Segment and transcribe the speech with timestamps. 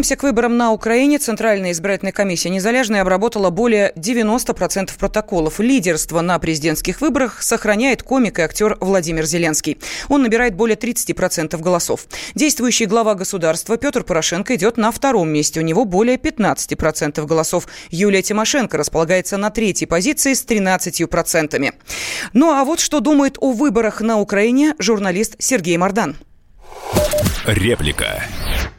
[0.00, 1.18] Возвращаемся к выборам на Украине.
[1.18, 5.60] Центральная избирательная комиссия «Незалежная» обработала более 90% протоколов.
[5.60, 9.76] Лидерство на президентских выборах сохраняет комик и актер Владимир Зеленский.
[10.08, 12.06] Он набирает более 30% голосов.
[12.34, 15.60] Действующий глава государства Петр Порошенко идет на втором месте.
[15.60, 17.68] У него более 15% голосов.
[17.90, 21.74] Юлия Тимошенко располагается на третьей позиции с 13%.
[22.32, 26.16] Ну а вот что думает о выборах на Украине журналист Сергей Мордан.
[27.44, 28.22] Реплика.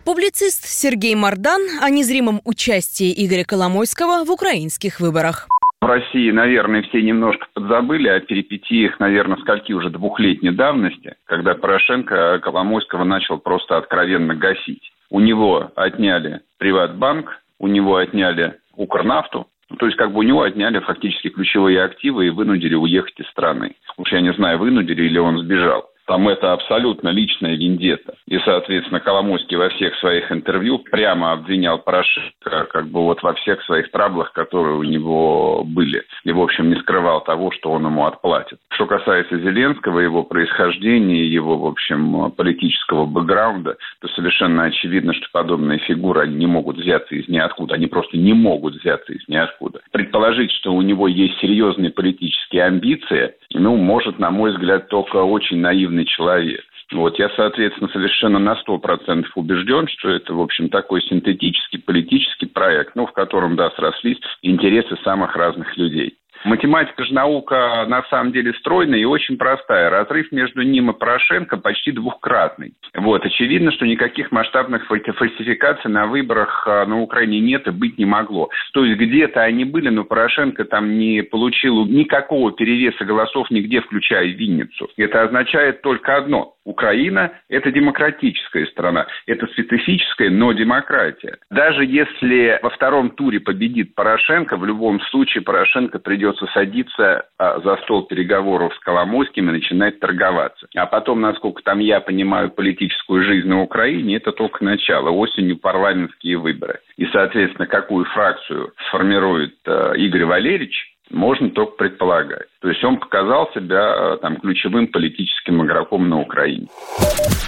[0.04, 5.48] Публицист Сергей Мардан о незримом участии Игоря Коломойского в украинских выборах.
[5.80, 12.40] В России, наверное, все немножко подзабыли о перипетиях, наверное, скольки уже двухлетней давности, когда Порошенко
[12.40, 14.92] Коломойского начал просто откровенно гасить.
[15.12, 20.80] У него отняли Приватбанк, у него отняли Укрнафту, то есть как бы у него отняли
[20.80, 23.76] фактически ключевые активы и вынудили уехать из страны.
[23.98, 25.91] Уж я не знаю, вынудили или он сбежал.
[26.12, 28.16] Там это абсолютно личная вендетта.
[28.28, 33.64] И, соответственно, Коломойский во всех своих интервью прямо обвинял Порошенко как бы вот во всех
[33.64, 36.04] своих траблах, которые у него были.
[36.26, 38.60] И, в общем, не скрывал того, что он ему отплатит.
[38.82, 45.78] Что касается Зеленского, его происхождения, его, в общем, политического бэкграунда, то совершенно очевидно, что подобные
[45.78, 47.76] фигуры, они не могут взяться из ниоткуда.
[47.76, 49.82] Они просто не могут взяться из ниоткуда.
[49.92, 55.60] Предположить, что у него есть серьезные политические амбиции, ну, может, на мой взгляд, только очень
[55.60, 56.64] наивный человек.
[56.92, 62.48] Вот, я, соответственно, совершенно на сто процентов убежден, что это, в общем, такой синтетический политический
[62.48, 66.16] проект, ну, в котором, да, срослись интересы самых разных людей.
[66.44, 69.90] Математика же наука на самом деле стройная и очень простая.
[69.90, 72.74] Разрыв между ним и Порошенко почти двухкратный.
[72.96, 73.26] Вот.
[73.26, 78.50] Очевидно, что никаких масштабных фальсификаций на выборах а, на Украине нет и быть не могло.
[78.74, 84.28] То есть где-то они были, но Порошенко там не получил никакого перевеса голосов нигде, включая
[84.28, 84.90] Винницу.
[84.98, 86.56] Это означает только одно.
[86.66, 89.08] Украина– это демократическая страна.
[89.26, 91.38] Это специфическая, но демократия.
[91.50, 97.78] Даже если во втором туре победит Порошенко, в любом случае Порошенко придется садиться а, за
[97.78, 100.68] стол переговоров с Коломойским и начинать торговаться.
[100.76, 105.10] А потом, насколько там я понимаю политическую жизнь на Украине, это только начало.
[105.10, 106.80] Осенью парламентские выборы.
[106.98, 112.48] И, соответственно, какую фракцию сформирует э, Игорь Валерьевич, можно только предполагать.
[112.62, 116.68] То есть он показал себя э, там ключевым политическим игроком на Украине.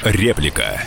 [0.03, 0.79] Реплика.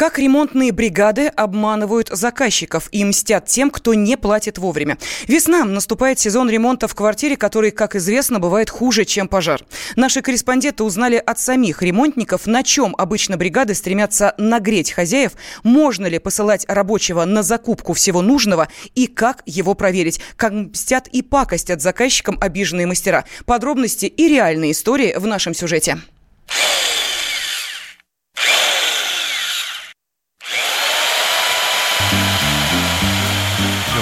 [0.00, 4.96] Как ремонтные бригады обманывают заказчиков и мстят тем, кто не платит вовремя.
[5.28, 5.66] Весна.
[5.66, 9.60] Наступает сезон ремонта в квартире, который, как известно, бывает хуже, чем пожар.
[9.96, 15.32] Наши корреспонденты узнали от самих ремонтников, на чем обычно бригады стремятся нагреть хозяев,
[15.64, 21.20] можно ли посылать рабочего на закупку всего нужного и как его проверить, как мстят и
[21.20, 23.26] пакостят заказчикам обиженные мастера.
[23.44, 25.98] Подробности и реальные истории в нашем сюжете.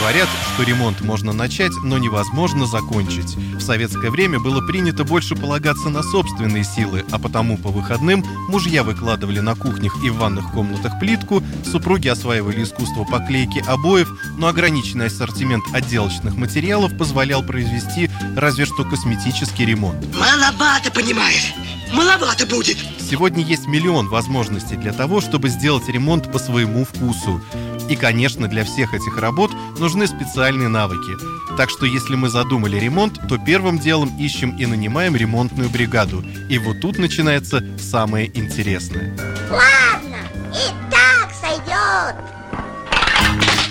[0.08, 3.36] Говорят, что ремонт можно начать, но невозможно закончить.
[3.36, 8.84] В советское время было принято больше полагаться на собственные силы, а потому по выходным мужья
[8.84, 14.08] выкладывали на кухнях и в ванных комнатах плитку, супруги осваивали искусство поклейки обоев,
[14.38, 20.06] но ограниченный ассортимент отделочных материалов позволял произвести разве что косметический ремонт.
[20.18, 21.52] Маловато, понимаешь?
[21.92, 22.78] Маловато будет.
[22.98, 27.42] Сегодня есть миллион возможностей для того, чтобы сделать ремонт по своему вкусу.
[27.88, 31.12] И, конечно, для всех этих работ нужны специальные навыки.
[31.56, 36.24] Так что если мы задумали ремонт, то первым делом ищем и нанимаем ремонтную бригаду.
[36.48, 39.16] И вот тут начинается самое интересное.
[39.50, 40.18] Ладно,
[40.52, 42.37] и так сойдет.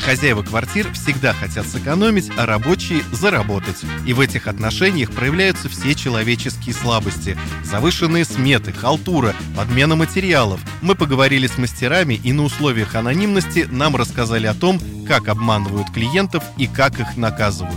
[0.07, 3.84] Хозяева квартир всегда хотят сэкономить, а рабочие– заработать.
[4.06, 7.38] И в этих отношениях проявляются все человеческие слабости.
[7.66, 10.62] Завышенные сметы, халтура, подмена материалов.
[10.81, 16.42] Мы поговорили с мастерами и на условиях анонимности нам рассказали о том, как обманывают клиентов
[16.57, 17.75] и как их наказывают.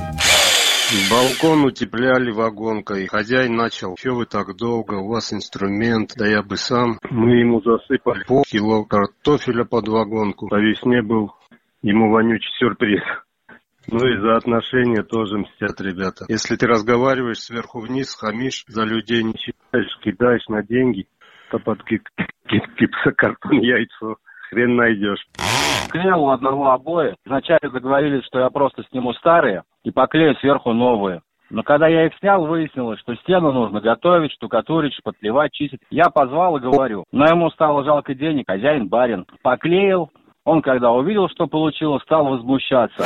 [1.11, 3.09] Балкон утепляли вагонкой.
[3.09, 3.97] Хозяин начал.
[3.97, 4.94] Че вы так долго?
[4.94, 6.12] У вас инструмент.
[6.15, 7.00] Да я бы сам.
[7.11, 10.47] Мы ему засыпали полкило картофеля под вагонку.
[10.47, 11.33] По весне был
[11.82, 13.03] ему вонючий сюрприз.
[13.88, 16.27] Ну и за отношения тоже мстят ребята.
[16.29, 21.06] Если ты разговариваешь сверху вниз, хамишь, за людей не считаешь, кидаешь на деньги,
[21.50, 24.17] то под гипсокартон яйцо
[24.50, 25.27] хрен найдешь.
[25.91, 27.17] Клеил у одного обои.
[27.25, 31.23] Вначале договорились, что я просто сниму старые и поклею сверху новые.
[31.50, 35.81] Но когда я их снял, выяснилось, что стену нужно готовить, штукатурить, шпатлевать, чистить.
[35.91, 37.05] Я позвал и говорю.
[37.11, 39.26] Но ему стало жалко денег, хозяин барин.
[39.43, 40.11] Поклеил,
[40.50, 43.05] он, когда увидел, что получилось, стал возмущаться.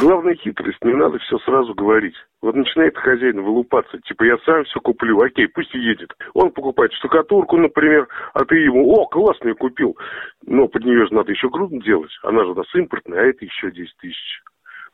[0.00, 2.14] Главная хитрость, не надо все сразу говорить.
[2.40, 6.10] Вот начинает хозяин вылупаться, типа я сам все куплю, окей, пусть едет.
[6.32, 9.98] Он покупает штукатурку, например, а ты ему, о, классно, я купил.
[10.46, 13.44] Но под нее же надо еще грудно делать, она же у нас импортная, а это
[13.44, 14.40] еще 10 тысяч.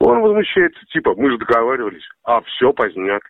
[0.00, 3.22] Он возмущается, типа, мы же договаривались, а все поздняк.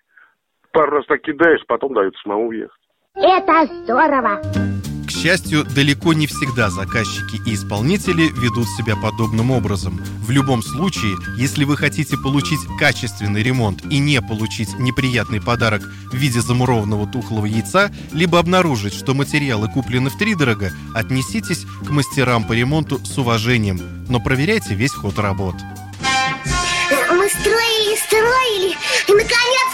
[0.73, 2.81] Пару раз так кидаешь, потом дают самому уехать.
[3.15, 4.88] Это здорово!
[5.23, 10.01] Счастью, далеко не всегда заказчики и исполнители ведут себя подобным образом.
[10.21, 16.15] В любом случае, если вы хотите получить качественный ремонт и не получить неприятный подарок в
[16.15, 23.05] виде замурованного тухлого яйца, либо обнаружить, что материалы куплены втридорого, отнеситесь к мастерам по ремонту
[23.05, 25.57] с уважением, но проверяйте весь ход работ.
[27.11, 28.77] Мы строили, строили
[29.09, 29.69] и, наконец,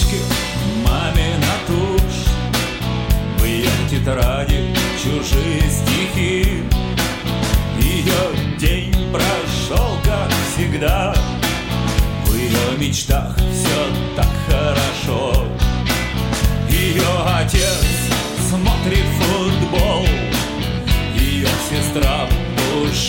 [0.00, 0.16] сумочке
[0.84, 2.26] мамина тушь.
[3.38, 6.62] В ее тетради чужие стихи.
[7.78, 11.14] Ее день прошел, как всегда.
[12.26, 15.46] В ее мечтах все так хорошо.
[16.68, 17.02] Ее
[17.38, 17.84] отец
[18.48, 20.06] смотрит футбол.
[21.14, 22.26] Ее сестра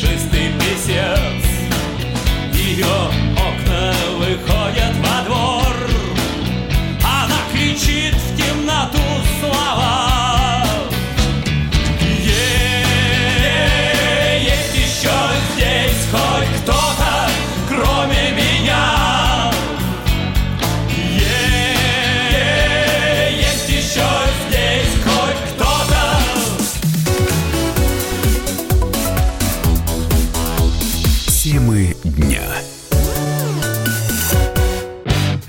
[0.02, 0.21] писец